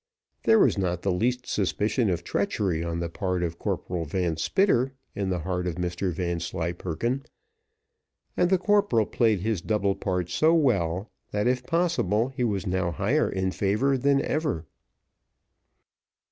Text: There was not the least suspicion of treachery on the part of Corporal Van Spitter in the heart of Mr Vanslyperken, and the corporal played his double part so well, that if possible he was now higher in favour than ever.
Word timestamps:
There 0.45 0.57
was 0.57 0.79
not 0.79 1.03
the 1.03 1.11
least 1.11 1.45
suspicion 1.45 2.09
of 2.09 2.23
treachery 2.23 2.83
on 2.83 3.01
the 3.01 3.07
part 3.07 3.43
of 3.43 3.59
Corporal 3.59 4.03
Van 4.05 4.35
Spitter 4.35 4.93
in 5.13 5.29
the 5.29 5.37
heart 5.41 5.67
of 5.67 5.75
Mr 5.75 6.11
Vanslyperken, 6.11 7.23
and 8.35 8.49
the 8.49 8.57
corporal 8.57 9.05
played 9.05 9.41
his 9.41 9.61
double 9.61 9.93
part 9.93 10.31
so 10.31 10.55
well, 10.55 11.11
that 11.29 11.45
if 11.45 11.63
possible 11.67 12.29
he 12.29 12.43
was 12.43 12.65
now 12.65 12.89
higher 12.89 13.29
in 13.29 13.51
favour 13.51 13.95
than 13.95 14.23
ever. 14.23 14.65